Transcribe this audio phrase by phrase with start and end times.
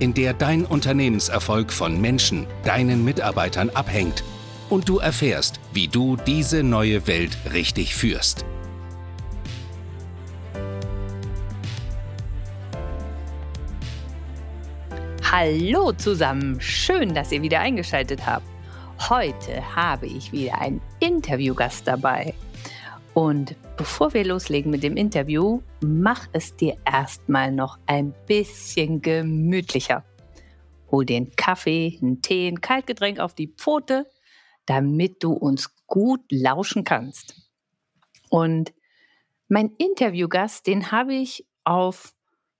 [0.00, 4.24] in der dein Unternehmenserfolg von Menschen, deinen Mitarbeitern abhängt
[4.70, 8.44] und du erfährst, wie du diese neue Welt richtig führst.
[15.30, 18.46] Hallo zusammen, schön, dass ihr wieder eingeschaltet habt.
[19.08, 22.34] Heute habe ich wieder einen Interviewgast dabei.
[23.14, 30.04] Und bevor wir loslegen mit dem Interview, mach es dir erstmal noch ein bisschen gemütlicher.
[30.90, 34.06] Hol den Kaffee, einen Tee, ein Kaltgetränk auf die Pfote,
[34.66, 37.34] damit du uns gut lauschen kannst.
[38.28, 38.72] Und
[39.48, 42.14] mein Interviewgast, den habe ich auf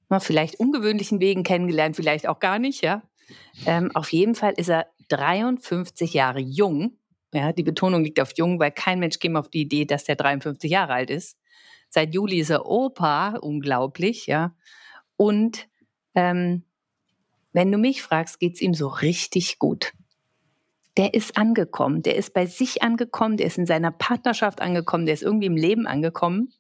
[0.09, 3.03] na, vielleicht ungewöhnlichen Wegen kennengelernt, vielleicht auch gar nicht, ja.
[3.65, 6.98] Ähm, auf jeden Fall ist er 53 Jahre jung
[7.33, 10.17] ja, die Betonung liegt auf jung, weil kein Mensch käme auf die Idee, dass der
[10.17, 11.39] 53 Jahre alt ist.
[11.89, 14.55] Seit Juli ist er Opa, unglaublich, ja.
[15.17, 15.69] Und
[16.14, 16.64] ähm,
[17.53, 19.92] wenn du mich fragst, geht es ihm so richtig gut.
[20.97, 25.15] Der ist angekommen, der ist bei sich angekommen, der ist in seiner Partnerschaft angekommen, der
[25.15, 26.53] ist irgendwie im Leben angekommen.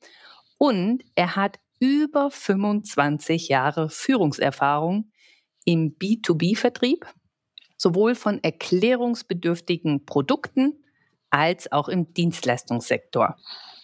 [0.56, 5.10] Und er hat über 25 Jahre Führungserfahrung
[5.64, 7.06] im B2B-Vertrieb,
[7.80, 10.84] sowohl von erklärungsbedürftigen Produkten
[11.30, 13.38] als auch im Dienstleistungssektor.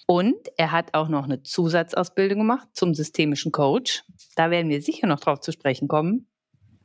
[0.06, 4.04] Und er hat auch noch eine Zusatzausbildung gemacht zum systemischen Coach.
[4.34, 6.28] Da werden wir sicher noch drauf zu sprechen kommen.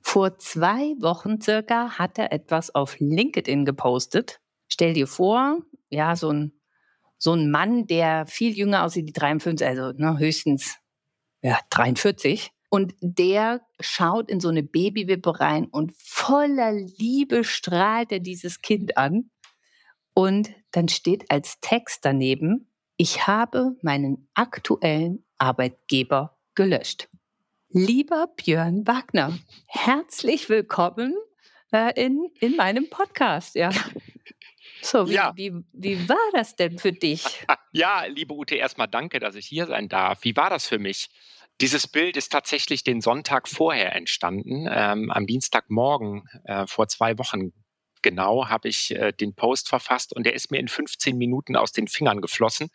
[0.02, 4.40] Vor zwei Wochen circa hat er etwas auf LinkedIn gepostet.
[4.70, 5.58] Stell dir vor,
[5.90, 6.54] ja, so ein,
[7.18, 10.78] so ein Mann, der viel jünger aussieht, die 53, also ne, höchstens
[11.42, 18.22] ja, 43, und der schaut in so eine Babywippe rein und voller Liebe strahlt er
[18.22, 19.30] dieses Kind an.
[20.14, 27.10] Und dann steht als Text daneben, ich habe meinen aktuellen Arbeitgeber gelöscht.
[27.70, 31.14] Lieber Björn Wagner, herzlich willkommen
[31.74, 33.56] äh, in, in meinem Podcast.
[33.56, 33.72] Ja.
[34.84, 35.32] So, wie, ja.
[35.36, 37.24] wie, wie war das denn für dich?
[37.74, 40.24] Ja, liebe Ute, erstmal danke, dass ich hier sein darf.
[40.24, 41.10] Wie war das für mich?
[41.62, 44.68] Dieses Bild ist tatsächlich den Sonntag vorher entstanden.
[44.68, 47.54] Ähm, am Dienstagmorgen äh, vor zwei Wochen
[48.02, 51.72] genau habe ich äh, den Post verfasst und der ist mir in 15 Minuten aus
[51.72, 52.70] den Fingern geflossen.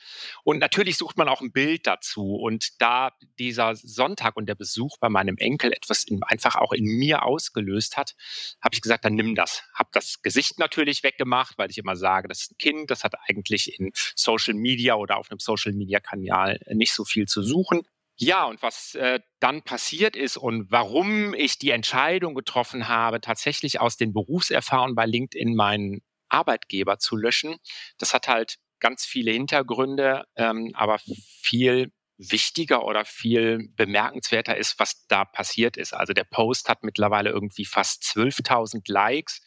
[0.44, 2.36] Und natürlich sucht man auch ein Bild dazu.
[2.36, 3.10] Und da
[3.40, 7.96] dieser Sonntag und der Besuch bei meinem Enkel etwas in, einfach auch in mir ausgelöst
[7.96, 8.14] hat,
[8.62, 9.64] habe ich gesagt, dann nimm das.
[9.74, 13.14] Habe das Gesicht natürlich weggemacht, weil ich immer sage, das ist ein Kind, das hat
[13.28, 17.82] eigentlich in Social Media oder auf einem Social Media Kanal nicht so viel zu suchen.
[18.18, 23.80] Ja, und was äh, dann passiert ist und warum ich die Entscheidung getroffen habe, tatsächlich
[23.80, 26.00] aus den Berufserfahrungen bei LinkedIn meinen
[26.30, 27.56] Arbeitgeber zu löschen,
[27.98, 30.98] das hat halt ganz viele Hintergründe, ähm, aber
[31.42, 35.92] viel wichtiger oder viel bemerkenswerter ist, was da passiert ist.
[35.92, 39.42] Also der Post hat mittlerweile irgendwie fast 12.000 Likes,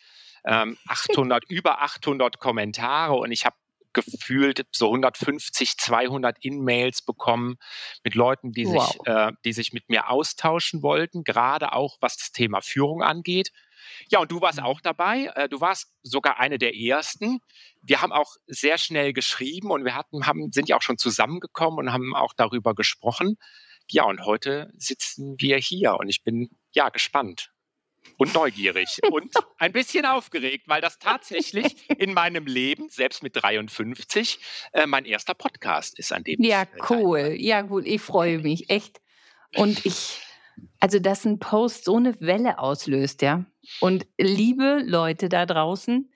[0.45, 3.55] ähm, 800, über 800 Kommentare und ich habe
[3.93, 7.57] gefühlt so 150, 200 In-Mails bekommen
[8.03, 8.87] mit Leuten, die, wow.
[8.87, 13.51] sich, äh, die sich mit mir austauschen wollten, gerade auch was das Thema Führung angeht.
[14.09, 14.65] Ja, und du warst mhm.
[14.65, 15.31] auch dabei.
[15.35, 17.39] Äh, du warst sogar eine der ersten.
[17.81, 21.79] Wir haben auch sehr schnell geschrieben und wir hatten, haben, sind ja auch schon zusammengekommen
[21.79, 23.37] und haben auch darüber gesprochen.
[23.89, 27.51] Ja, und heute sitzen wir hier und ich bin ja gespannt
[28.17, 34.39] und neugierig und ein bisschen aufgeregt, weil das tatsächlich in meinem Leben, selbst mit 53,
[34.73, 37.35] äh, mein erster Podcast ist, an dem Ja, cool.
[37.37, 39.01] Ja, gut, ich freue mich echt.
[39.55, 40.21] Und ich,
[40.79, 43.45] also, dass ein Post so eine Welle auslöst, ja.
[43.79, 46.11] Und liebe Leute da draußen,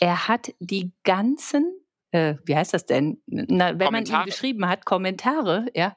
[0.00, 1.72] er hat die ganzen,
[2.10, 3.22] äh, wie heißt das denn?
[3.26, 5.96] Na, wenn man ihm geschrieben hat, Kommentare, ja,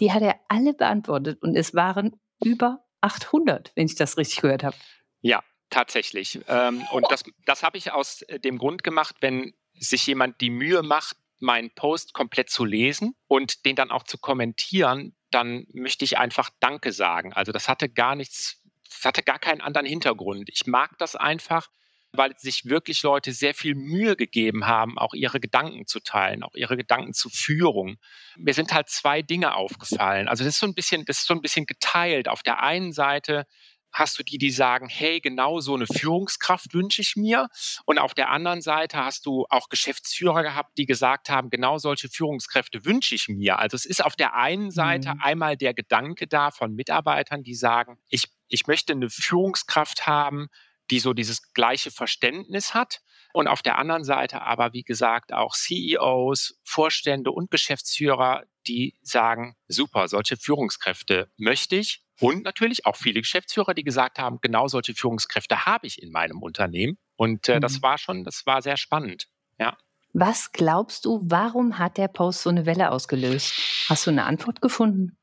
[0.00, 4.64] die hat er alle beantwortet und es waren über 800, wenn ich das richtig gehört
[4.64, 4.76] habe.
[5.20, 6.40] Ja, tatsächlich.
[6.48, 10.50] Ähm, und das, das habe ich aus äh, dem Grund gemacht, wenn sich jemand die
[10.50, 16.04] Mühe macht, meinen Post komplett zu lesen und den dann auch zu kommentieren, dann möchte
[16.04, 17.32] ich einfach Danke sagen.
[17.32, 20.50] Also das hatte gar nichts, das hatte gar keinen anderen Hintergrund.
[20.52, 21.68] Ich mag das einfach,
[22.12, 26.54] weil sich wirklich Leute sehr viel Mühe gegeben haben, auch ihre Gedanken zu teilen, auch
[26.54, 27.96] ihre Gedanken zur Führung.
[28.36, 30.28] Mir sind halt zwei Dinge aufgefallen.
[30.28, 32.28] Also das ist so ein bisschen, das ist so ein bisschen geteilt.
[32.28, 33.46] Auf der einen Seite
[33.92, 37.48] hast du die, die sagen, hey, genau so eine Führungskraft wünsche ich mir.
[37.84, 42.08] Und auf der anderen Seite hast du auch Geschäftsführer gehabt, die gesagt haben, genau solche
[42.08, 43.58] Führungskräfte wünsche ich mir.
[43.58, 45.20] Also es ist auf der einen Seite mhm.
[45.20, 50.48] einmal der Gedanke da von Mitarbeitern, die sagen, ich, ich möchte eine Führungskraft haben,
[50.90, 53.00] die so dieses gleiche Verständnis hat.
[53.32, 59.56] Und auf der anderen Seite aber, wie gesagt, auch CEOs, Vorstände und Geschäftsführer, die sagen,
[59.68, 62.02] super, solche Führungskräfte möchte ich.
[62.18, 66.42] Und natürlich auch viele Geschäftsführer, die gesagt haben, genau solche Führungskräfte habe ich in meinem
[66.42, 66.98] Unternehmen.
[67.16, 67.60] Und äh, mhm.
[67.60, 69.28] das war schon, das war sehr spannend.
[69.58, 69.76] Ja.
[70.12, 73.86] Was glaubst du, warum hat der Post so eine Welle ausgelöst?
[73.88, 75.16] Hast du eine Antwort gefunden?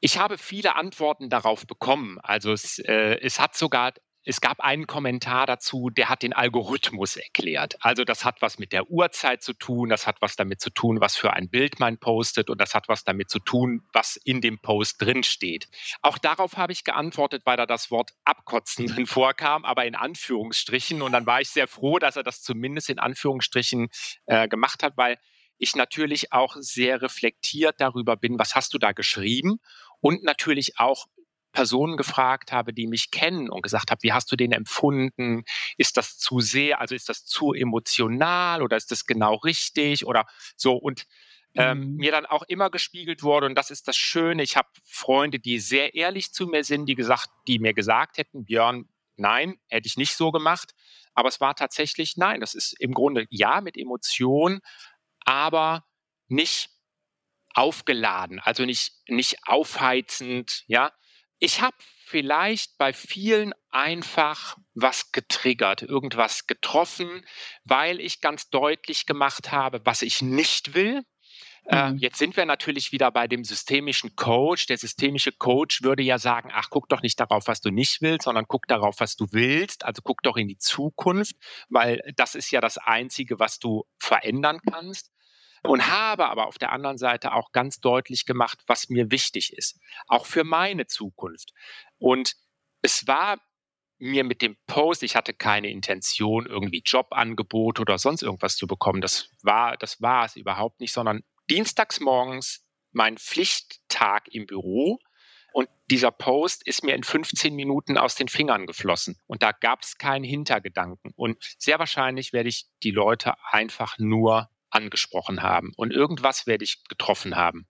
[0.00, 2.18] Ich habe viele Antworten darauf bekommen.
[2.22, 3.92] Also es, äh, es hat sogar
[4.24, 7.76] es gab einen Kommentar dazu, der hat den Algorithmus erklärt.
[7.80, 11.00] Also das hat was mit der Uhrzeit zu tun, das hat was damit zu tun,
[11.00, 14.40] was für ein Bild man postet und das hat was damit zu tun, was in
[14.40, 15.68] dem Post drinsteht.
[16.02, 21.02] Auch darauf habe ich geantwortet, weil da das Wort abkotzen drin vorkam, aber in Anführungsstrichen.
[21.02, 23.88] Und dann war ich sehr froh, dass er das zumindest in Anführungsstrichen
[24.26, 25.18] äh, gemacht hat, weil
[25.58, 29.58] ich natürlich auch sehr reflektiert darüber bin, was hast du da geschrieben
[30.00, 31.06] und natürlich auch
[31.52, 35.44] Personen gefragt habe, die mich kennen und gesagt habe, wie hast du den empfunden?
[35.76, 40.26] Ist das zu sehr, also ist das zu emotional oder ist das genau richtig oder
[40.56, 41.04] so und
[41.54, 41.96] ähm, mhm.
[41.96, 44.42] mir dann auch immer gespiegelt wurde und das ist das Schöne.
[44.42, 48.44] Ich habe Freunde, die sehr ehrlich zu mir sind, die gesagt, die mir gesagt hätten,
[48.44, 50.72] Björn, nein, hätte ich nicht so gemacht.
[51.14, 52.40] Aber es war tatsächlich nein.
[52.40, 54.60] Das ist im Grunde ja mit Emotion,
[55.26, 55.84] aber
[56.28, 56.70] nicht
[57.54, 60.90] aufgeladen, also nicht nicht aufheizend, ja,
[61.42, 67.26] ich habe vielleicht bei vielen einfach was getriggert, irgendwas getroffen,
[67.64, 71.02] weil ich ganz deutlich gemacht habe, was ich nicht will.
[71.66, 71.98] Äh, mhm.
[71.98, 74.66] jetzt sind wir natürlich wieder bei dem systemischen Coach.
[74.66, 78.24] Der systemische Coach würde ja sagen, ach, guck doch nicht darauf, was du nicht willst,
[78.24, 79.84] sondern guck darauf, was du willst.
[79.84, 81.34] Also guck doch in die Zukunft,
[81.68, 85.10] weil das ist ja das Einzige, was du verändern kannst
[85.62, 89.78] und habe aber auf der anderen Seite auch ganz deutlich gemacht, was mir wichtig ist,
[90.08, 91.52] auch für meine Zukunft.
[91.98, 92.34] Und
[92.82, 93.38] es war
[93.98, 99.00] mir mit dem Post, ich hatte keine Intention, irgendwie Jobangebote oder sonst irgendwas zu bekommen.
[99.00, 104.98] Das war, das war es überhaupt nicht, sondern dienstags morgens mein Pflichttag im Büro.
[105.52, 109.20] Und dieser Post ist mir in 15 Minuten aus den Fingern geflossen.
[109.26, 111.12] Und da gab es keinen Hintergedanken.
[111.14, 115.72] Und sehr wahrscheinlich werde ich die Leute einfach nur angesprochen haben.
[115.76, 117.66] Und irgendwas werde ich getroffen haben,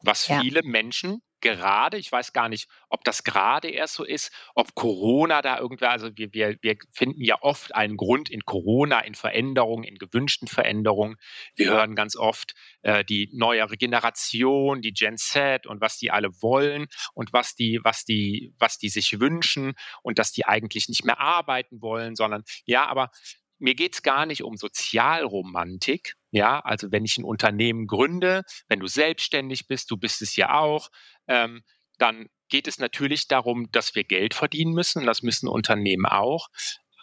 [0.00, 0.40] was ja.
[0.40, 5.42] viele Menschen gerade, ich weiß gar nicht, ob das gerade erst so ist, ob Corona
[5.42, 9.84] da irgendwer, also wir, wir, wir finden ja oft einen Grund in Corona, in Veränderungen,
[9.84, 11.16] in gewünschten Veränderungen.
[11.54, 16.30] Wir hören ganz oft äh, die neuere Generation, die Gen Z und was die alle
[16.40, 21.04] wollen und was die, was die, was die sich wünschen und dass die eigentlich nicht
[21.04, 23.10] mehr arbeiten wollen, sondern ja, aber
[23.58, 26.14] mir geht es gar nicht um Sozialromantik.
[26.34, 30.58] Ja, also wenn ich ein Unternehmen gründe, wenn du selbstständig bist, du bist es ja
[30.58, 30.88] auch,
[31.28, 31.62] ähm,
[31.96, 35.06] dann geht es natürlich darum, dass wir Geld verdienen müssen.
[35.06, 36.48] Das müssen Unternehmen auch.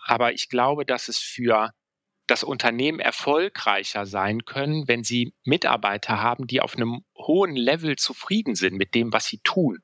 [0.04, 1.72] Aber ich glaube, dass es für
[2.28, 8.56] das Unternehmen erfolgreicher sein können, wenn sie Mitarbeiter haben, die auf einem hohen Level zufrieden
[8.56, 9.78] sind mit dem, was sie tun.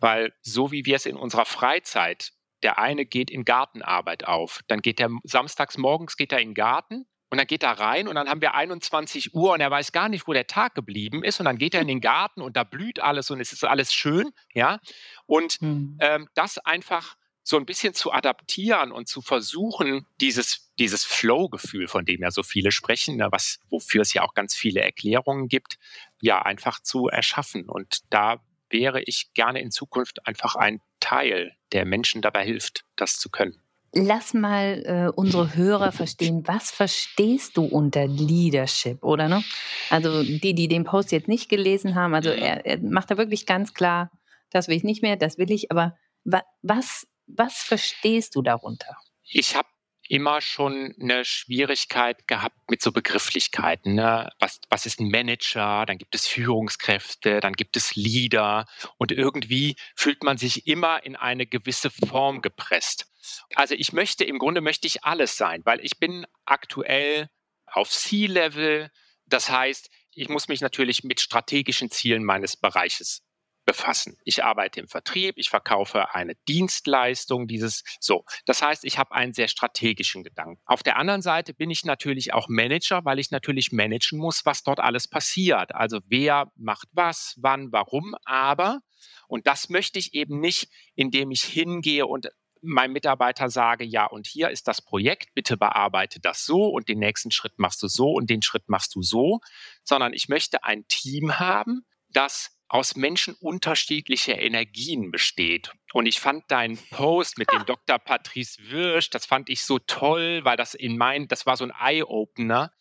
[0.00, 2.32] Weil so wie wir es in unserer Freizeit
[2.62, 4.60] der eine geht in Gartenarbeit auf.
[4.68, 8.08] Dann geht er samstags morgens geht er in den Garten und dann geht er rein
[8.08, 11.24] und dann haben wir 21 Uhr und er weiß gar nicht, wo der Tag geblieben
[11.24, 11.40] ist.
[11.40, 13.94] Und dann geht er in den Garten und da blüht alles und es ist alles
[13.94, 14.80] schön, ja.
[15.24, 15.96] Und mhm.
[16.00, 22.04] ähm, das einfach so ein bisschen zu adaptieren und zu versuchen, dieses, dieses Flow-Gefühl, von
[22.04, 25.78] dem ja so viele sprechen, ne, was, wofür es ja auch ganz viele Erklärungen gibt,
[26.20, 27.66] ja, einfach zu erschaffen.
[27.66, 33.16] Und da wäre ich gerne in Zukunft einfach ein Teil, der Menschen dabei hilft, das
[33.16, 33.61] zu können.
[33.94, 39.44] Lass mal äh, unsere Hörer verstehen, was verstehst du unter Leadership, oder ne?
[39.90, 43.44] Also die, die den Post jetzt nicht gelesen haben, also er, er macht da wirklich
[43.44, 44.10] ganz klar,
[44.50, 48.96] das will ich nicht mehr, das will ich, aber wa was, was verstehst du darunter?
[49.24, 49.68] Ich habe
[50.08, 53.94] immer schon eine Schwierigkeit gehabt mit so Begrifflichkeiten.
[53.94, 54.30] Ne?
[54.40, 55.86] Was, was ist ein Manager?
[55.86, 58.66] Dann gibt es Führungskräfte, dann gibt es Leader
[58.98, 63.11] und irgendwie fühlt man sich immer in eine gewisse Form gepresst.
[63.54, 67.28] Also ich möchte, im Grunde möchte ich alles sein, weil ich bin aktuell
[67.66, 68.90] auf C-Level.
[69.26, 73.22] Das heißt, ich muss mich natürlich mit strategischen Zielen meines Bereiches
[73.64, 74.18] befassen.
[74.24, 78.24] Ich arbeite im Vertrieb, ich verkaufe eine Dienstleistung, dieses so.
[78.44, 80.60] Das heißt, ich habe einen sehr strategischen Gedanken.
[80.64, 84.62] Auf der anderen Seite bin ich natürlich auch Manager, weil ich natürlich managen muss, was
[84.62, 85.74] dort alles passiert.
[85.74, 88.80] Also wer macht was, wann, warum, aber
[89.28, 92.28] Und das möchte ich eben nicht, indem ich hingehe und
[92.62, 96.98] meinem Mitarbeiter sage, ja, und hier ist das Projekt, bitte bearbeite das so und den
[96.98, 99.40] nächsten Schritt machst du so und den Schritt machst du so,
[99.84, 105.72] sondern ich möchte ein Team haben, das aus Menschen unterschiedlicher Energien besteht.
[105.92, 107.98] Und ich fand deinen Post mit dem Dr.
[107.98, 111.72] Patrice Wirsch, das fand ich so toll, weil das in mein, das war so ein
[111.78, 112.72] Eye-Opener,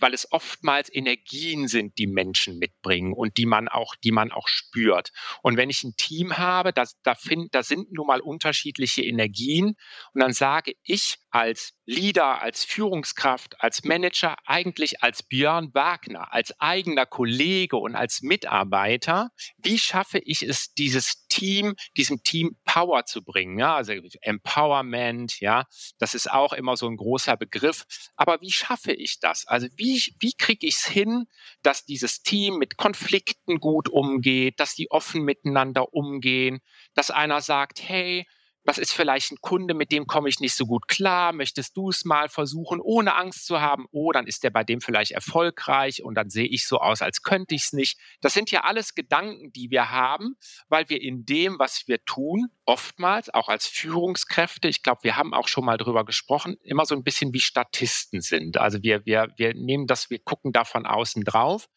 [0.00, 4.48] weil es oftmals Energien sind, die Menschen mitbringen und die man auch, die man auch
[4.48, 5.10] spürt.
[5.42, 9.76] Und wenn ich ein Team habe, das, da, find, da sind nun mal unterschiedliche Energien
[10.12, 16.58] und dann sage ich als Leader, als Führungskraft, als Manager, eigentlich als Björn Wagner, als
[16.60, 23.24] eigener Kollege und als Mitarbeiter, wie schaffe ich es, dieses Team, diesem Team Power zu
[23.24, 23.58] bringen?
[23.58, 25.64] Ja, also Empowerment, ja,
[25.98, 27.86] das ist auch immer so ein großer Begriff.
[28.16, 29.46] Aber wie schaffe ich das?
[29.46, 31.24] Also wie, wie kriege ich es hin,
[31.62, 36.60] dass dieses Team mit Konflikten gut umgeht, dass die offen miteinander umgehen,
[36.94, 38.26] dass einer sagt, hey,
[38.64, 41.88] was ist vielleicht ein Kunde, mit dem komme ich nicht so gut klar, möchtest du
[41.88, 43.86] es mal versuchen, ohne Angst zu haben?
[43.90, 47.22] Oh, dann ist der bei dem vielleicht erfolgreich und dann sehe ich so aus, als
[47.22, 47.98] könnte ich es nicht.
[48.20, 50.36] Das sind ja alles Gedanken, die wir haben,
[50.68, 55.32] weil wir in dem, was wir tun, oftmals auch als Führungskräfte, ich glaube, wir haben
[55.32, 58.58] auch schon mal drüber gesprochen, immer so ein bisschen wie Statisten sind.
[58.58, 61.68] Also wir, wir, wir nehmen das, wir gucken da von außen drauf.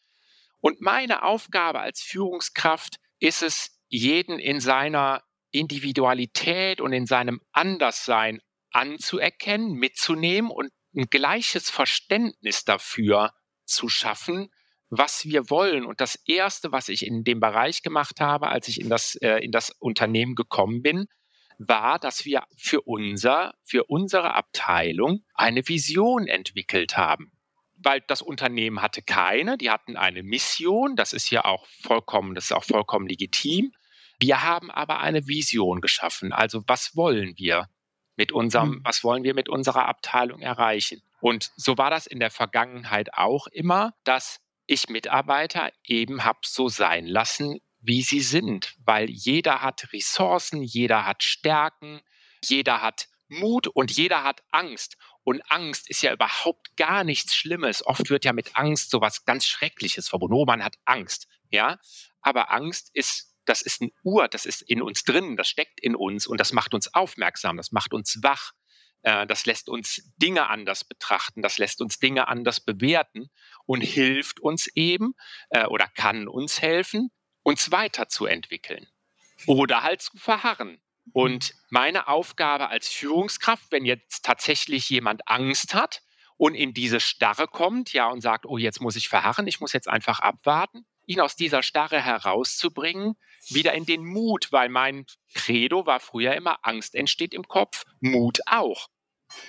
[0.60, 5.22] Und meine Aufgabe als Führungskraft ist es, jeden in seiner
[5.54, 13.32] Individualität und in seinem Anderssein anzuerkennen, mitzunehmen und ein gleiches Verständnis dafür
[13.64, 14.50] zu schaffen,
[14.90, 15.84] was wir wollen.
[15.84, 19.38] Und das Erste, was ich in dem Bereich gemacht habe, als ich in das, äh,
[19.38, 21.06] in das Unternehmen gekommen bin,
[21.58, 27.32] war, dass wir für, unser, für unsere Abteilung eine Vision entwickelt haben.
[27.76, 32.46] Weil das Unternehmen hatte keine, die hatten eine Mission, das ist ja auch vollkommen, das
[32.46, 33.72] ist auch vollkommen legitim.
[34.18, 36.32] Wir haben aber eine Vision geschaffen.
[36.32, 37.68] Also was wollen wir
[38.16, 38.80] mit unserem, mhm.
[38.84, 41.02] was wollen wir mit unserer Abteilung erreichen?
[41.20, 46.68] Und so war das in der Vergangenheit auch immer, dass ich Mitarbeiter eben habe so
[46.68, 52.00] sein lassen, wie sie sind, weil jeder hat Ressourcen, jeder hat Stärken,
[52.42, 54.96] jeder hat Mut und jeder hat Angst.
[55.22, 57.84] Und Angst ist ja überhaupt gar nichts Schlimmes.
[57.86, 60.34] Oft wird ja mit Angst sowas ganz Schreckliches verbunden.
[60.34, 61.78] Oh, man hat Angst, ja.
[62.20, 65.94] Aber Angst ist das ist ein Ur, das ist in uns drin, das steckt in
[65.94, 68.52] uns und das macht uns aufmerksam, das macht uns wach,
[69.02, 73.30] äh, das lässt uns Dinge anders betrachten, das lässt uns Dinge anders bewerten
[73.66, 75.14] und hilft uns eben
[75.50, 77.10] äh, oder kann uns helfen,
[77.42, 78.86] uns weiterzuentwickeln
[79.46, 80.80] oder halt zu verharren.
[81.12, 86.02] Und meine Aufgabe als Führungskraft, wenn jetzt tatsächlich jemand Angst hat
[86.36, 89.74] und in diese Starre kommt, ja, und sagt, oh, jetzt muss ich verharren, ich muss
[89.74, 93.16] jetzt einfach abwarten, ihn aus dieser Starre herauszubringen,
[93.48, 98.40] wieder in den Mut, weil mein Credo war früher immer, Angst entsteht im Kopf, Mut
[98.46, 98.88] auch.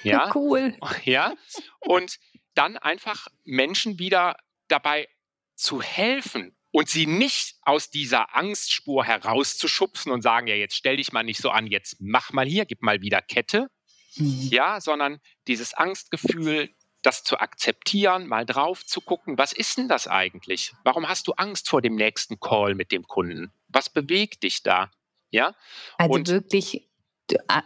[0.04, 0.76] Ja, cool.
[1.04, 1.36] Ja,
[1.80, 2.18] und
[2.56, 4.36] dann einfach Menschen wieder
[4.68, 5.08] dabei
[5.56, 11.12] zu helfen und sie nicht aus dieser Angstspur herauszuschubsen und sagen, ja, jetzt stell dich
[11.12, 13.70] mal nicht so an, jetzt mach mal hier, gib mal wieder Kette.
[14.18, 14.48] Mhm.
[14.50, 16.70] Ja, sondern dieses Angstgefühl,
[17.06, 20.74] das zu akzeptieren, mal drauf zu gucken, was ist denn das eigentlich?
[20.84, 23.52] Warum hast du Angst vor dem nächsten Call mit dem Kunden?
[23.68, 24.92] Was bewegt dich da?
[25.30, 25.56] Ja?
[25.98, 26.90] Also Und wirklich,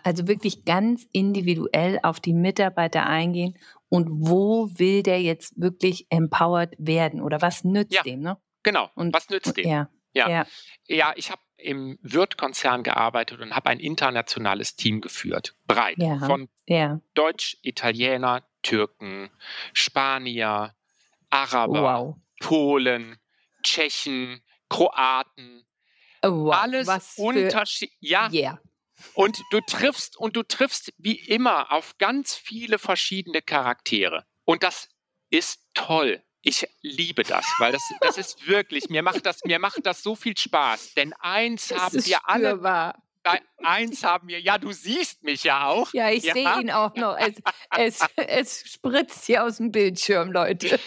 [0.04, 6.76] also wirklich ganz individuell auf die Mitarbeiter eingehen und wo will der jetzt wirklich empowered
[6.78, 8.38] werden oder was nützt ja, dem, ne?
[8.64, 8.90] Genau.
[8.96, 9.68] Und was nützt dem?
[9.68, 9.90] Ja.
[10.14, 10.46] Ja, ja.
[10.88, 15.56] ja ich habe im Wirt-Konzern gearbeitet und habe ein internationales Team geführt.
[15.68, 15.98] Breit.
[15.98, 16.20] Ja.
[16.20, 16.50] Von.
[17.16, 19.30] Deutsch, Italiener, Türken,
[19.74, 20.76] Spanier,
[21.30, 22.16] Araber, wow.
[22.42, 23.18] Polen,
[23.64, 25.66] Tschechen, Kroaten.
[26.24, 26.56] Oh, wow.
[26.56, 27.98] Alles unterschiedlich.
[28.02, 28.30] Ja.
[28.32, 28.60] Yeah.
[29.14, 34.26] Und du triffst und du triffst wie immer auf ganz viele verschiedene Charaktere.
[34.44, 34.90] Und das
[35.30, 36.22] ist toll.
[36.42, 40.16] Ich liebe das, weil das, das ist wirklich, mir macht das, mir macht das so
[40.16, 40.94] viel Spaß.
[40.94, 42.94] Denn eins das haben wir alle.
[43.64, 45.94] Eins haben wir, ja, du siehst mich ja auch.
[45.94, 46.34] Ja, ich ja.
[46.34, 47.18] sehe ihn auch noch.
[47.18, 47.36] Es,
[47.78, 50.80] es, es spritzt hier aus dem Bildschirm, Leute.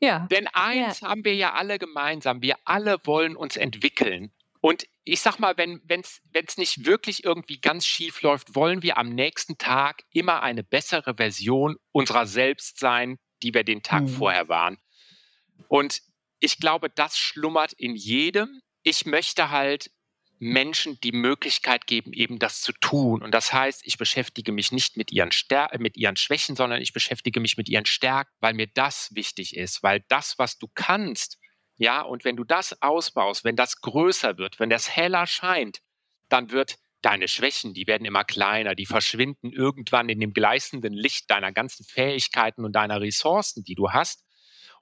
[0.00, 0.26] Ja.
[0.30, 1.08] Denn eins ja.
[1.08, 2.42] haben wir ja alle gemeinsam.
[2.42, 4.30] Wir alle wollen uns entwickeln.
[4.60, 5.80] Und ich sag mal, wenn
[6.32, 11.14] es nicht wirklich irgendwie ganz schief läuft, wollen wir am nächsten Tag immer eine bessere
[11.16, 14.08] Version unserer selbst sein, die wir den Tag mhm.
[14.08, 14.78] vorher waren.
[15.68, 16.02] Und
[16.40, 18.60] ich glaube, das schlummert in jedem.
[18.82, 19.90] Ich möchte halt
[20.38, 23.22] Menschen die Möglichkeit geben, eben das zu tun.
[23.22, 26.92] Und das heißt, ich beschäftige mich nicht mit ihren, Stär mit ihren Schwächen, sondern ich
[26.92, 31.38] beschäftige mich mit ihren Stärken, weil mir das wichtig ist, weil das, was du kannst,
[31.78, 35.80] Ja, und wenn du das ausbaust, wenn das größer wird, wenn das heller scheint,
[36.28, 41.30] dann wird deine Schwächen, die werden immer kleiner, die verschwinden irgendwann in dem gleißenden Licht
[41.30, 44.24] deiner ganzen Fähigkeiten und deiner Ressourcen, die du hast.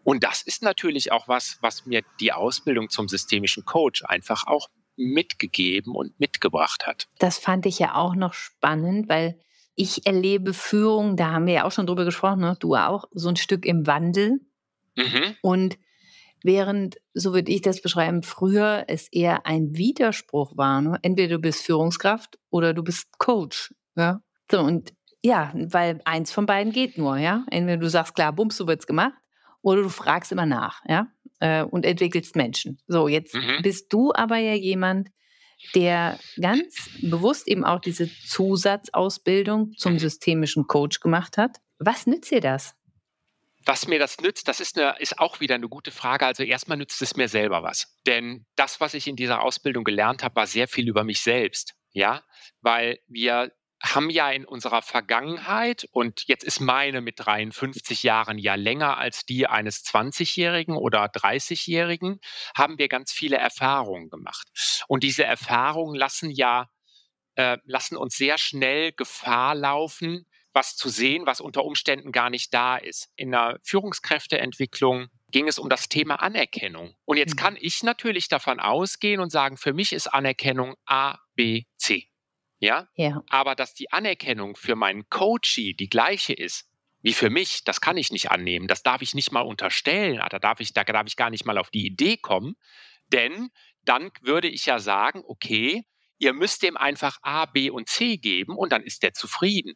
[0.05, 4.69] Und das ist natürlich auch was, was mir die Ausbildung zum systemischen Coach einfach auch
[4.97, 7.09] mitgegeben und mitgebracht hat.
[7.19, 9.39] Das fand ich ja auch noch spannend, weil
[9.75, 12.57] ich erlebe Führung, da haben wir ja auch schon drüber gesprochen, ne?
[12.61, 14.41] du auch, so ein Stück im Wandel.
[14.97, 15.35] Mhm.
[15.43, 15.79] Und
[16.43, 20.81] während, so würde ich das beschreiben, früher es eher ein Widerspruch war.
[20.81, 20.99] Ne?
[21.03, 23.75] Entweder du bist Führungskraft oder du bist Coach.
[23.97, 24.21] Ja?
[24.51, 24.93] So, und
[25.25, 27.45] ja, weil eins von beiden geht nur, ja.
[27.51, 29.15] Entweder du sagst, klar, bums, so wird's gemacht,
[29.63, 31.07] oder du fragst immer nach, ja,
[31.41, 32.79] äh, und entwickelst Menschen.
[32.87, 33.61] So, jetzt mhm.
[33.63, 35.11] bist du aber ja jemand,
[35.75, 41.59] der ganz bewusst eben auch diese Zusatzausbildung zum systemischen Coach gemacht hat.
[41.79, 42.75] Was nützt dir das?
[43.67, 46.27] Was mir das nützt, das ist, eine, ist auch wieder eine gute Frage.
[46.27, 47.97] Also erstmal nützt es mir selber was.
[48.07, 51.75] Denn das, was ich in dieser Ausbildung gelernt habe, war sehr viel über mich selbst.
[51.93, 52.23] Ja,
[52.61, 53.53] weil wir
[53.85, 59.27] haben ja in unserer Vergangenheit, und jetzt ist meine mit 53 Jahren ja länger als
[59.27, 62.21] die eines 20-Jährigen oder 30-Jährigen,
[62.57, 64.49] haben wir ganz viele Erfahrungen gemacht.
[64.89, 66.69] Und diese Erfahrungen lassen ja,
[67.35, 72.55] äh, lassen uns sehr schnell Gefahr laufen, was zu sehen, was unter Umständen gar nicht
[72.55, 73.11] da ist.
[73.17, 76.95] In der Führungskräfteentwicklung ging es um das Thema Anerkennung.
[77.05, 77.41] Und jetzt mhm.
[77.41, 82.09] kann ich natürlich davon ausgehen und sagen, für mich ist Anerkennung A, B, C.
[82.65, 82.89] Ja?
[82.97, 83.23] ja.
[83.29, 86.69] Aber dass die Anerkennung für meinen Coachie die gleiche ist,
[87.03, 88.67] wie für mich, das kann ich nicht annehmen.
[88.67, 90.23] Das darf ich nicht mal unterstellen.
[90.31, 92.55] Da darf ich, da darf ich gar nicht mal auf die Idee kommen.
[93.13, 93.51] Denn
[93.83, 95.85] dann würde ich ja sagen, okay,
[96.19, 99.75] ihr müsst dem einfach A, B und C geben und dann ist der zufrieden.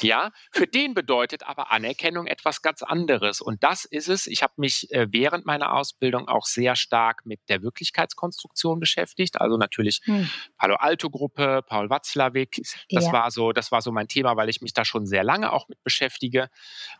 [0.00, 3.40] Ja, für den bedeutet aber Anerkennung etwas ganz anderes.
[3.40, 4.26] Und das ist es.
[4.26, 9.40] Ich habe mich äh, während meiner Ausbildung auch sehr stark mit der Wirklichkeitskonstruktion beschäftigt.
[9.40, 10.30] Also natürlich hm.
[10.56, 12.62] Palo Alto Gruppe, Paul Watzlawick.
[12.90, 13.12] Das ja.
[13.12, 15.68] war so, das war so mein Thema, weil ich mich da schon sehr lange auch
[15.68, 16.48] mit beschäftige.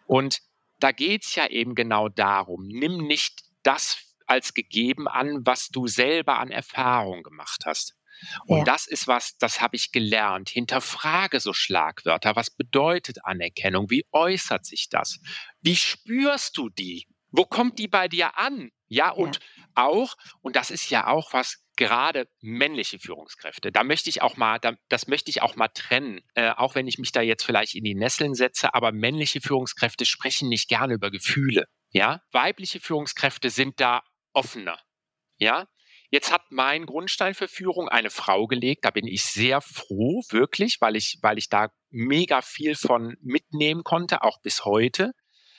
[0.06, 0.40] Und
[0.80, 5.86] da geht es ja eben genau darum, nimm nicht das als gegeben an, was du
[5.86, 7.97] selber an Erfahrung gemacht hast.
[8.46, 8.64] Und ja.
[8.64, 10.48] das ist was, das habe ich gelernt.
[10.48, 12.36] Hinterfrage so Schlagwörter.
[12.36, 13.90] Was bedeutet Anerkennung?
[13.90, 15.20] Wie äußert sich das?
[15.60, 17.06] Wie spürst du die?
[17.30, 18.70] Wo kommt die bei dir an?
[18.88, 19.62] Ja, und ja.
[19.74, 23.70] auch, und das ist ja auch was, gerade männliche Führungskräfte.
[23.70, 26.98] Da möchte ich auch mal, das möchte ich auch mal trennen, äh, auch wenn ich
[26.98, 31.10] mich da jetzt vielleicht in die Nesseln setze, aber männliche Führungskräfte sprechen nicht gerne über
[31.10, 31.66] Gefühle.
[31.90, 34.02] Ja, weibliche Führungskräfte sind da
[34.32, 34.78] offener.
[35.38, 35.68] Ja,
[36.10, 38.84] Jetzt hat mein Grundstein für Führung eine Frau gelegt.
[38.84, 43.84] Da bin ich sehr froh, wirklich, weil ich, weil ich da mega viel von mitnehmen
[43.84, 45.12] konnte, auch bis heute.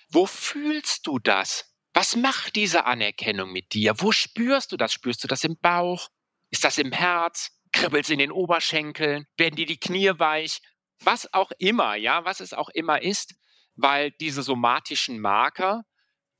[0.10, 1.72] Wo fühlst du das?
[1.94, 3.94] Was macht diese Anerkennung mit dir?
[4.00, 4.94] Wo spürst du das?
[4.94, 6.08] Spürst du das im Bauch?
[6.50, 7.52] Ist das im Herz?
[7.72, 9.26] Kribbelt es in den Oberschenkeln?
[9.38, 10.62] Werden dir die Knie weich?
[11.04, 13.36] Was auch immer, ja, was es auch immer ist,
[13.76, 15.84] weil diese somatischen Marker,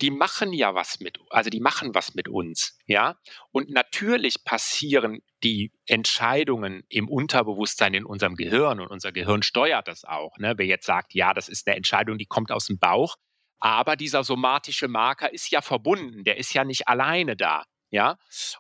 [0.02, 3.18] die machen ja was mit, also die machen was mit uns, ja.
[3.52, 10.06] Und natürlich passieren die Entscheidungen im Unterbewusstsein in unserem Gehirn und unser Gehirn steuert das
[10.06, 10.38] auch.
[10.38, 10.54] Ne?
[10.58, 13.16] Wer jetzt sagt, ja, das ist eine Entscheidung, die kommt aus dem Bauch,
[13.60, 18.18] aber dieser somatische Marker ist ja verbunden, der ist ja nicht alleine da, ja.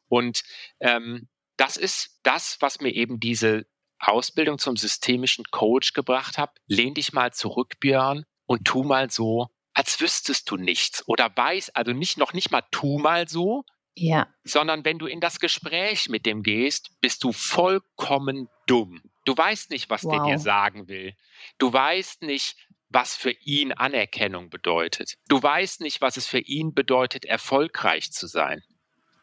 [0.07, 0.43] Und
[0.79, 3.65] ähm, das ist das, was mir eben diese
[3.99, 6.57] Ausbildung zum systemischen Coach gebracht hat.
[6.67, 9.49] Lehn dich mal zurück, Björn, und tu mal so,
[9.79, 13.63] als wüsstest du nichts oder weiß, also nicht noch nicht mal tu mal so,
[13.95, 14.27] ja.
[14.43, 19.01] sondern wenn du in das Gespräch mit dem gehst, bist du vollkommen dumm.
[19.23, 20.11] Du weißt nicht, was wow.
[20.11, 21.15] der dir sagen will.
[21.59, 22.57] Du weißt nicht,
[22.89, 25.13] was für ihn Anerkennung bedeutet.
[25.29, 28.61] Du weißt nicht, was es für ihn bedeutet, erfolgreich zu sein.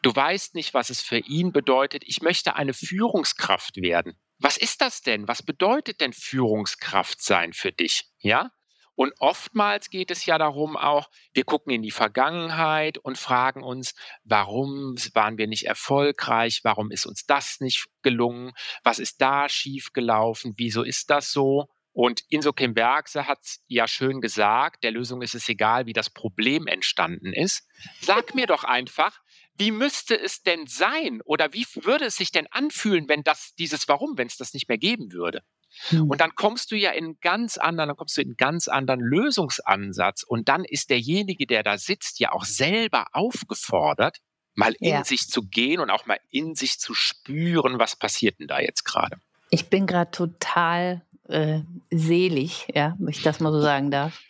[0.01, 4.17] Du weißt nicht, was es für ihn bedeutet, ich möchte eine Führungskraft werden.
[4.39, 5.27] Was ist das denn?
[5.27, 8.05] Was bedeutet denn Führungskraft sein für dich?
[8.17, 8.49] Ja?
[8.97, 13.93] Und oftmals geht es ja darum auch, wir gucken in die Vergangenheit und fragen uns,
[14.23, 16.61] warum waren wir nicht erfolgreich?
[16.63, 18.53] Warum ist uns das nicht gelungen?
[18.83, 20.55] Was ist da schiefgelaufen?
[20.57, 21.67] Wieso ist das so?
[21.93, 26.65] Und Inso Kimbergse hat ja schön gesagt, der Lösung ist es egal, wie das Problem
[26.65, 27.67] entstanden ist.
[28.01, 29.19] Sag mir doch einfach,
[29.59, 33.87] wie müsste es denn sein oder wie würde es sich denn anfühlen, wenn das dieses
[33.87, 35.43] Warum, wenn es das nicht mehr geben würde?
[35.91, 36.09] Mhm.
[36.09, 40.23] Und dann kommst du ja in ganz anderen, dann kommst du in ganz anderen Lösungsansatz.
[40.23, 44.17] Und dann ist derjenige, der da sitzt, ja auch selber aufgefordert,
[44.55, 45.03] mal in ja.
[45.03, 48.83] sich zu gehen und auch mal in sich zu spüren, was passiert denn da jetzt
[48.83, 49.17] gerade.
[49.49, 51.61] Ich bin gerade total äh,
[51.91, 54.21] selig, ja, wenn ich das mal so sagen darf.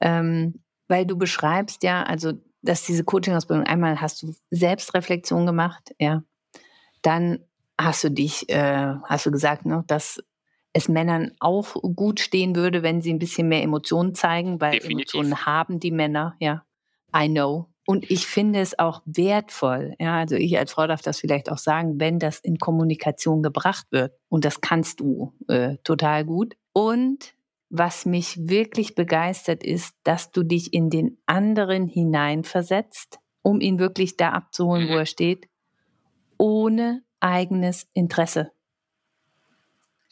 [0.00, 6.22] Ähm, weil du beschreibst ja, also dass diese Coaching-Ausbildung, einmal hast du Selbstreflexion gemacht, ja.
[7.02, 7.40] Dann
[7.80, 10.22] hast du dich, äh, hast du gesagt, ne, dass
[10.72, 15.14] es Männern auch gut stehen würde, wenn sie ein bisschen mehr Emotionen zeigen, weil Definitiv.
[15.14, 16.64] Emotionen haben die Männer, ja.
[17.14, 17.68] I know.
[17.84, 21.58] Und ich finde es auch wertvoll, ja, also ich als Frau darf das vielleicht auch
[21.58, 24.14] sagen, wenn das in Kommunikation gebracht wird.
[24.28, 26.54] Und das kannst du äh, total gut.
[26.72, 27.34] Und
[27.70, 34.16] was mich wirklich begeistert ist, dass du dich in den anderen hineinversetzt, um ihn wirklich
[34.16, 34.98] da abzuholen, wo mhm.
[34.98, 35.48] er steht,
[36.38, 38.52] ohne eigenes Interesse.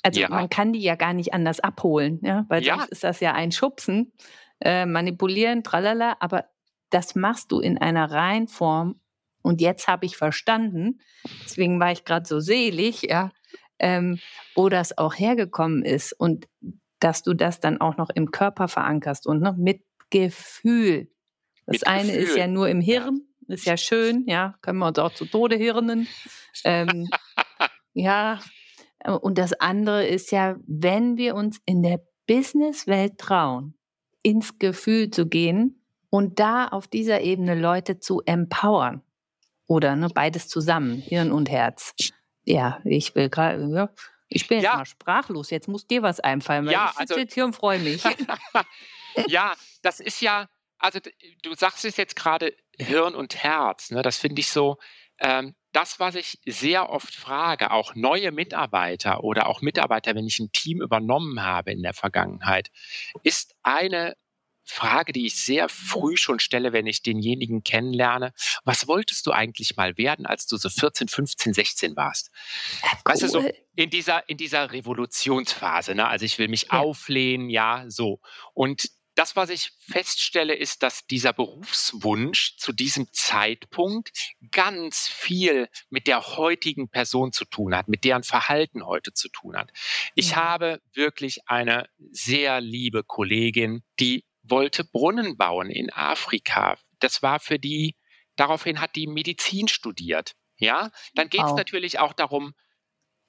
[0.03, 0.29] Also ja.
[0.29, 2.77] man kann die ja gar nicht anders abholen, ja, weil ja.
[2.77, 4.13] sonst ist das ja ein Schubsen,
[4.61, 6.47] äh, manipulieren, tralala, aber
[6.91, 9.01] das machst du in einer Reihenform
[9.43, 11.01] und jetzt habe ich verstanden,
[11.45, 13.31] deswegen war ich gerade so selig, ja,
[13.79, 14.19] ähm,
[14.55, 16.49] wo das auch hergekommen ist und
[16.99, 21.09] dass du das dann auch noch im Körper verankerst und noch mit Gefühl.
[21.67, 22.23] Das mit eine Gefühl.
[22.23, 25.57] ist ja nur im Hirn, ist ja schön, ja, können wir uns auch zu Tode
[25.57, 26.09] hirnen.
[26.65, 27.09] Ähm,
[27.95, 28.41] ja,
[29.07, 33.75] und das andere ist ja, wenn wir uns in der Businesswelt trauen,
[34.23, 39.03] ins Gefühl zu gehen und da auf dieser Ebene Leute zu empowern.
[39.67, 41.95] Oder ne, beides zusammen, Hirn und Herz.
[42.45, 43.91] Ja, ich will gerade, ja,
[44.29, 44.71] ich bin ja.
[44.71, 45.51] jetzt mal sprachlos.
[45.51, 48.03] Jetzt muss dir was einfallen, weil ja, ich sitze also, jetzt hier und freue mich.
[49.29, 50.99] ja, das ist ja, also
[51.43, 53.91] du sagst es jetzt gerade Hirn und Herz.
[53.91, 54.03] Ne?
[54.03, 54.79] Das finde ich so,
[55.19, 60.39] ähm, das, was ich sehr oft frage, auch neue Mitarbeiter oder auch Mitarbeiter, wenn ich
[60.39, 62.71] ein Team übernommen habe in der Vergangenheit,
[63.23, 64.15] ist eine
[64.65, 68.33] Frage, die ich sehr früh schon stelle, wenn ich denjenigen kennenlerne.
[68.65, 72.31] Was wolltest du eigentlich mal werden, als du so 14, 15, 16 warst?
[72.83, 73.01] Ja, cool.
[73.07, 76.07] Weißt du, so in dieser, in dieser Revolutionsphase, ne?
[76.07, 76.79] Also ich will mich ja.
[76.79, 78.21] auflehnen, ja, so.
[78.55, 84.13] Und das, was ich feststelle, ist, dass dieser Berufswunsch zu diesem Zeitpunkt
[84.51, 89.59] ganz viel mit der heutigen Person zu tun hat, mit deren Verhalten heute zu tun
[89.59, 89.75] hat.
[90.15, 90.37] Ich ja.
[90.37, 96.79] habe wirklich eine sehr liebe Kollegin, die wollte Brunnen bauen in Afrika.
[97.01, 97.97] Das war für die,
[98.37, 100.33] daraufhin hat die Medizin studiert.
[100.57, 101.59] Ja, dann geht es wow.
[101.59, 102.55] natürlich auch darum,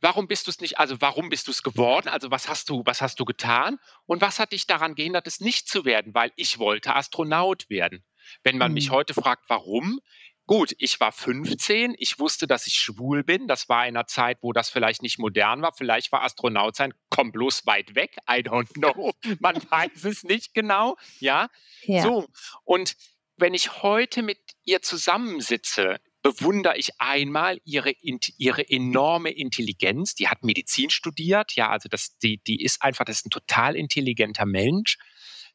[0.02, 2.10] Warum bist du es nicht, also warum bist du es geworden?
[2.10, 3.78] Also was hast du, was hast du getan?
[4.06, 6.14] Und was hat dich daran gehindert, es nicht zu werden?
[6.14, 8.04] Weil ich wollte Astronaut werden.
[8.44, 8.76] Wenn man mhm.
[8.76, 10.02] mich heute fragt, warum?
[10.48, 13.48] Gut, ich war 15, ich wusste, dass ich schwul bin.
[13.48, 15.72] Das war in einer Zeit, wo das vielleicht nicht modern war.
[15.74, 18.18] Vielleicht war Astronaut sein, komm bloß weit weg.
[18.30, 19.14] I don't know.
[19.40, 20.98] Man weiß es nicht genau.
[21.20, 21.48] Ja?
[21.84, 22.02] ja.
[22.02, 22.28] So.
[22.64, 22.96] Und
[23.38, 27.94] wenn ich heute mit ihr zusammensitze, bewundere ich einmal ihre,
[28.38, 30.16] ihre enorme Intelligenz.
[30.16, 33.76] Die hat Medizin studiert, ja, also das, die, die ist einfach, das ist ein total
[33.76, 34.98] intelligenter Mensch.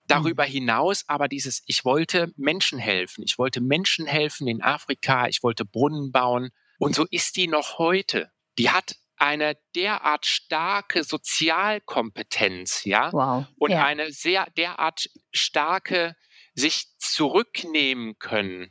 [0.06, 0.52] Darüber mhm.
[0.52, 3.24] hinaus aber dieses, ich wollte Menschen helfen.
[3.24, 5.26] Ich wollte Menschen helfen in Afrika.
[5.26, 6.50] Ich wollte Brunnen bauen.
[6.78, 8.30] Und so ist die noch heute.
[8.58, 13.46] Die hat eine derart starke Sozialkompetenz, ja, wow.
[13.58, 13.84] und ja.
[13.84, 16.16] eine sehr derart starke
[16.54, 18.70] sich zurücknehmen können,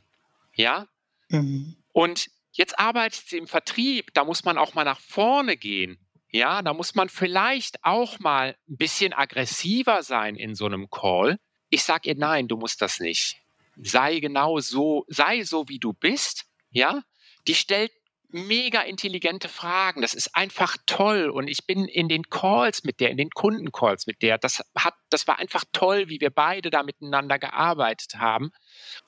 [0.54, 0.86] ja.
[1.28, 1.76] Mhm.
[1.96, 5.96] Und jetzt arbeitet sie im Vertrieb, da muss man auch mal nach vorne gehen.
[6.30, 11.38] Ja, da muss man vielleicht auch mal ein bisschen aggressiver sein in so einem Call.
[11.70, 13.38] Ich sage ihr, nein, du musst das nicht.
[13.82, 16.44] Sei genau so, sei so, wie du bist.
[16.68, 17.02] Ja,
[17.48, 17.92] die stellt
[18.28, 20.02] mega intelligente Fragen.
[20.02, 21.30] Das ist einfach toll.
[21.30, 24.36] Und ich bin in den Calls mit der, in den Kundencalls mit der.
[24.36, 28.52] Das hat, das war einfach toll, wie wir beide da miteinander gearbeitet haben.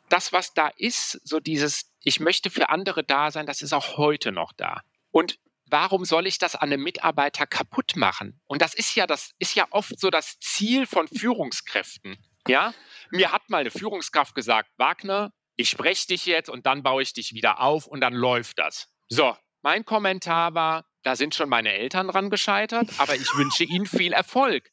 [0.08, 3.96] Das, was da ist, so dieses, ich möchte für andere da sein, das ist auch
[3.96, 4.82] heute noch da.
[5.10, 8.40] Und warum soll ich das an einem Mitarbeiter kaputt machen?
[8.46, 12.16] Und das ist ja, das ist ja oft so das Ziel von Führungskräften.
[12.46, 12.72] Ja,
[13.10, 17.12] mir hat mal eine Führungskraft gesagt, Wagner, ich spreche dich jetzt und dann baue ich
[17.12, 18.88] dich wieder auf und dann läuft das.
[19.08, 23.86] So, mein Kommentar war, da sind schon meine Eltern dran gescheitert, aber ich wünsche ihnen
[23.86, 24.70] viel Erfolg.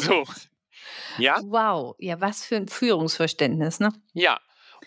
[0.00, 0.24] So.
[1.18, 1.40] Ja.
[1.42, 3.92] Wow, ja, was für ein Führungsverständnis, ne?
[4.12, 4.40] Ja.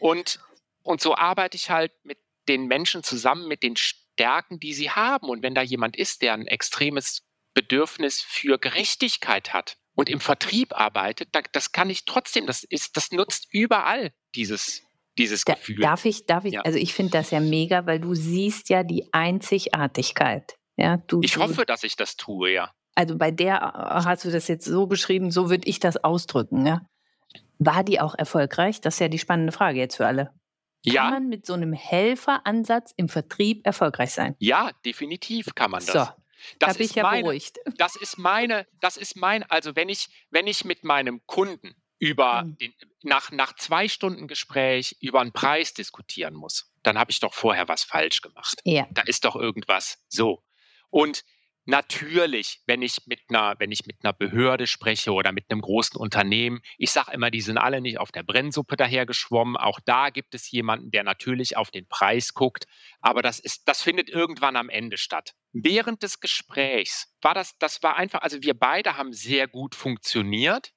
[0.04, 0.42] Und,
[0.82, 2.18] und so arbeite ich halt mit
[2.50, 5.30] den Menschen zusammen, mit den Stärken, die sie haben.
[5.30, 10.78] Und wenn da jemand ist, der ein extremes Bedürfnis für Gerechtigkeit hat und im Vertrieb
[10.78, 14.84] arbeitet, das kann ich trotzdem, das ist, das nutzt überall dieses
[15.18, 15.80] dieses da, Gefühl.
[15.80, 16.62] Darf ich, darf ich, ja.
[16.62, 20.58] also ich finde das ja mega, weil du siehst ja die Einzigartigkeit.
[20.76, 22.74] Ja, du, ich hoffe, dass ich das tue, ja.
[22.96, 26.66] Also bei der äh, hast du das jetzt so beschrieben, so würde ich das ausdrücken,
[26.66, 26.82] ja.
[27.60, 28.82] War die auch erfolgreich?
[28.82, 30.26] Das ist ja die spannende Frage jetzt für alle.
[30.86, 31.10] Kann ja.
[31.10, 34.36] man mit so einem Helferansatz im Vertrieb erfolgreich sein?
[34.39, 35.94] Ja, definitiv kann man das.
[35.94, 36.13] So,
[36.60, 37.58] das ich ja meine, beruhigt.
[37.78, 42.44] Das ist meine, das ist mein, also wenn ich, wenn ich mit meinem Kunden über
[42.44, 42.58] mhm.
[42.58, 47.34] den, nach, nach zwei Stunden Gespräch über einen Preis diskutieren muss, dann habe ich doch
[47.34, 48.60] vorher was falsch gemacht.
[48.66, 48.88] Ja.
[48.92, 50.44] Da ist doch irgendwas so.
[50.89, 51.24] Und
[51.65, 55.97] Natürlich, wenn ich mit einer, wenn ich mit einer Behörde spreche oder mit einem großen
[55.97, 59.56] Unternehmen, ich sage immer, die sind alle nicht auf der Brennsuppe dahergeschwommen.
[59.56, 62.65] Auch da gibt es jemanden, der natürlich auf den Preis guckt.
[62.99, 65.36] Aber das ist, das findet irgendwann am Ende statt.
[65.54, 70.73] Während des Gesprächs war das, das war einfach, also wir beide haben sehr gut funktioniert.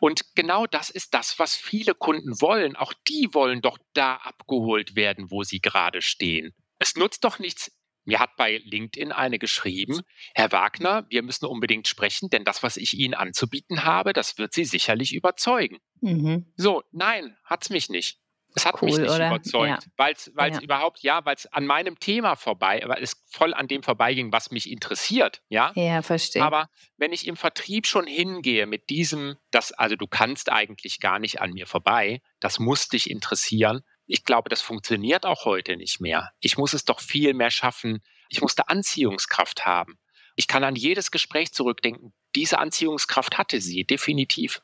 [0.00, 2.74] Und genau das ist das, was viele Kunden wollen.
[2.74, 6.54] Auch die wollen doch da abgeholt werden, wo sie gerade stehen.
[6.78, 7.70] Es nutzt doch nichts,
[8.04, 10.00] mir hat bei LinkedIn eine geschrieben,
[10.34, 14.54] Herr Wagner, wir müssen unbedingt sprechen, denn das, was ich Ihnen anzubieten habe, das wird
[14.54, 15.78] Sie sicherlich überzeugen.
[16.00, 16.52] Mhm.
[16.56, 18.18] So, nein, hat es mich nicht.
[18.54, 19.28] Es hat cool, mich nicht oder?
[19.28, 19.92] überzeugt, ja.
[19.96, 20.60] weil es ja.
[20.60, 24.50] überhaupt, ja, weil es an meinem Thema vorbei, weil es voll an dem vorbeiging, was
[24.50, 25.72] mich interessiert, ja.
[25.74, 26.42] Ja, verstehe.
[26.42, 31.18] Aber wenn ich im Vertrieb schon hingehe mit diesem, das, also du kannst eigentlich gar
[31.18, 35.98] nicht an mir vorbei, das muss dich interessieren, ich glaube, das funktioniert auch heute nicht
[35.98, 36.32] mehr.
[36.40, 38.02] Ich muss es doch viel mehr schaffen.
[38.28, 39.98] Ich muss da Anziehungskraft haben.
[40.36, 42.12] Ich kann an jedes Gespräch zurückdenken.
[42.34, 44.60] Diese Anziehungskraft hatte sie, definitiv.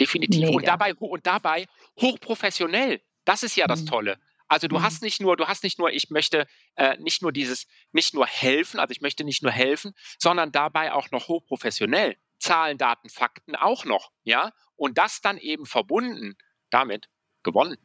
[0.00, 0.48] Definitiv.
[0.48, 1.66] Und dabei, und dabei
[2.00, 3.00] hochprofessionell.
[3.24, 3.86] Das ist ja das mhm.
[3.86, 4.20] Tolle.
[4.48, 4.82] Also du mhm.
[4.82, 8.26] hast nicht nur, du hast nicht nur, ich möchte äh, nicht nur dieses, nicht nur
[8.26, 12.16] helfen, also ich möchte nicht nur helfen, sondern dabei auch noch hochprofessionell.
[12.40, 14.52] Zahlen, Daten, Fakten auch noch, ja.
[14.74, 16.36] Und das dann eben verbunden
[16.70, 17.08] damit
[17.44, 17.76] gewonnen.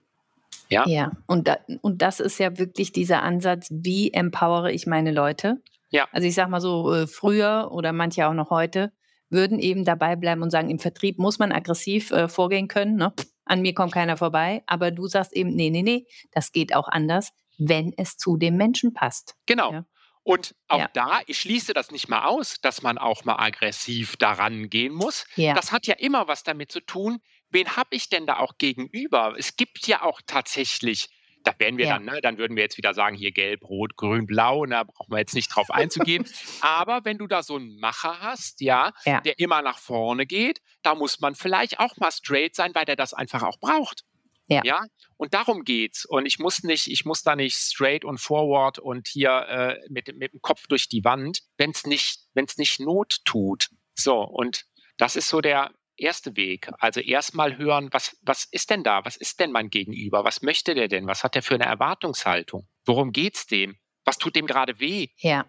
[0.69, 1.11] Ja, ja.
[1.27, 5.61] Und, da, und das ist ja wirklich dieser Ansatz, wie empowere ich meine Leute?
[5.89, 6.07] Ja.
[6.11, 8.91] Also ich sage mal so, äh, früher oder manche auch noch heute
[9.29, 12.95] würden eben dabei bleiben und sagen, im Vertrieb muss man aggressiv äh, vorgehen können.
[12.95, 13.13] Ne?
[13.45, 14.63] An mir kommt keiner vorbei.
[14.67, 18.57] Aber du sagst eben, nee, nee, nee, das geht auch anders, wenn es zu dem
[18.57, 19.35] Menschen passt.
[19.45, 19.71] Genau.
[19.71, 19.85] Ja?
[20.23, 20.89] Und auch ja.
[20.93, 25.25] da, ich schließe das nicht mal aus, dass man auch mal aggressiv daran gehen muss.
[25.35, 25.53] Ja.
[25.53, 27.19] Das hat ja immer was damit zu tun,
[27.53, 29.35] wen habe ich denn da auch gegenüber?
[29.37, 31.09] Es gibt ja auch tatsächlich,
[31.43, 31.93] da wären wir ja.
[31.93, 35.11] dann, ne, dann würden wir jetzt wieder sagen, hier gelb, rot, grün, blau, da brauchen
[35.11, 36.25] wir jetzt nicht drauf einzugehen.
[36.61, 40.61] Aber wenn du da so einen Macher hast, ja, ja, der immer nach vorne geht,
[40.81, 44.03] da muss man vielleicht auch mal straight sein, weil der das einfach auch braucht.
[44.47, 44.61] Ja.
[44.63, 44.81] ja.
[45.17, 46.05] Und darum geht's.
[46.05, 50.13] Und ich muss nicht, ich muss da nicht straight und forward und hier äh, mit,
[50.17, 53.69] mit dem Kopf durch die Wand, wenn es nicht, wenn es nicht Not tut.
[53.95, 54.65] So, und
[54.97, 56.69] das ist so der, erste Weg.
[56.79, 59.05] Also erstmal hören, was, was ist denn da?
[59.05, 60.23] Was ist denn mein Gegenüber?
[60.23, 61.07] Was möchte der denn?
[61.07, 62.67] Was hat der für eine Erwartungshaltung?
[62.85, 63.75] Worum geht's dem?
[64.05, 65.07] Was tut dem gerade weh?
[65.17, 65.45] Ja.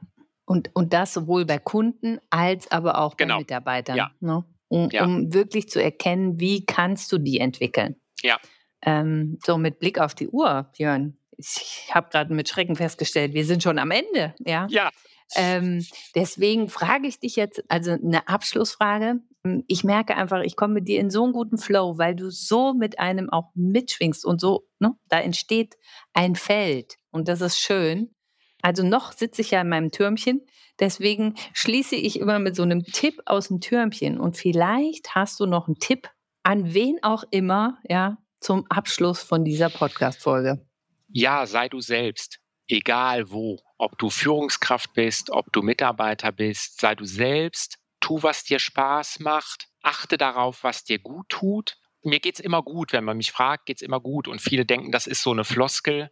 [0.46, 3.38] Und, und das sowohl bei Kunden als aber auch bei genau.
[3.38, 3.96] Mitarbeitern.
[3.96, 4.10] Ja.
[4.20, 4.44] Ne?
[4.68, 5.04] Um, ja.
[5.04, 7.96] um wirklich zu erkennen, wie kannst du die entwickeln.
[8.22, 8.38] Ja.
[8.82, 11.16] Ähm, so mit Blick auf die Uhr, Björn.
[11.36, 14.34] Ich habe gerade mit Schrecken festgestellt, wir sind schon am Ende.
[14.44, 14.66] Ja.
[14.70, 14.90] Ja.
[15.36, 15.84] Ähm,
[16.14, 19.20] deswegen frage ich dich jetzt, also eine Abschlussfrage.
[19.44, 22.30] Hm, ich merke einfach, ich komme mit dir in so einen guten Flow, weil du
[22.30, 25.76] so mit einem auch mitschwingst und so, ne, da entsteht
[26.12, 28.14] ein Feld und das ist schön.
[28.62, 30.40] Also noch sitze ich ja in meinem Türmchen,
[30.80, 35.46] deswegen schließe ich immer mit so einem Tipp aus dem Türmchen und vielleicht hast du
[35.46, 36.08] noch einen Tipp
[36.42, 40.66] an wen auch immer, ja, zum Abschluss von dieser Podcast-Folge.
[41.08, 46.94] Ja, sei du selbst egal wo, ob du Führungskraft bist, ob du Mitarbeiter bist, sei
[46.94, 51.76] du selbst, tu, was dir Spaß macht, achte darauf, was dir gut tut.
[52.02, 54.28] Mir geht es immer gut, wenn man mich fragt, geht es immer gut.
[54.28, 56.10] Und viele denken, das ist so eine Floskel.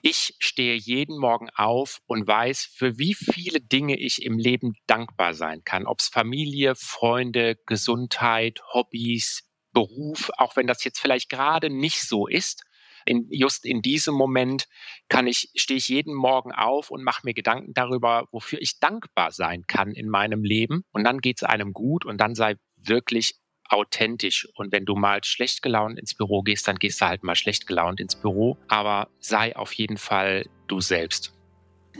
[0.00, 5.34] Ich stehe jeden Morgen auf und weiß, für wie viele Dinge ich im Leben dankbar
[5.34, 5.86] sein kann.
[5.86, 12.28] Ob es Familie, Freunde, Gesundheit, Hobbys, Beruf, auch wenn das jetzt vielleicht gerade nicht so
[12.28, 12.64] ist
[13.04, 14.66] in, just in diesem Moment
[15.08, 19.30] kann ich, stehe ich jeden Morgen auf und mache mir Gedanken darüber, wofür ich dankbar
[19.30, 20.84] sein kann in meinem Leben.
[20.92, 23.34] Und dann geht es einem gut und dann sei wirklich
[23.68, 24.48] authentisch.
[24.54, 27.66] Und wenn du mal schlecht gelaunt ins Büro gehst, dann gehst du halt mal schlecht
[27.66, 28.58] gelaunt ins Büro.
[28.68, 31.32] Aber sei auf jeden Fall du selbst.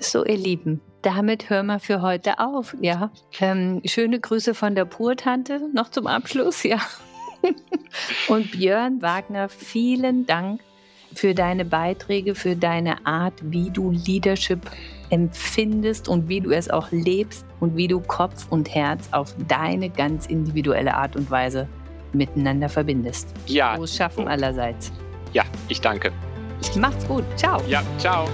[0.00, 2.74] So, ihr Lieben, damit hören wir für heute auf.
[2.80, 6.62] Ja, ähm, schöne Grüße von der Purtante noch zum Abschluss.
[6.64, 6.80] Ja.
[8.28, 10.60] Und Björn Wagner, vielen Dank
[11.14, 14.60] für deine Beiträge, für deine Art, wie du Leadership
[15.10, 19.90] empfindest und wie du es auch lebst und wie du Kopf und Herz auf deine
[19.90, 21.68] ganz individuelle Art und Weise
[22.12, 23.28] miteinander verbindest.
[23.46, 23.74] Ja.
[23.74, 24.92] Frohes Schaffen allerseits.
[25.32, 26.12] Ja, ich danke.
[26.76, 27.24] Macht's gut.
[27.36, 27.60] Ciao.
[27.68, 28.28] Ja, ciao.